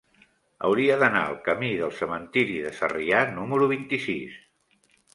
[0.69, 4.45] Hauria d'anar al camí del Cementiri de Sarrià número vint-i-sis.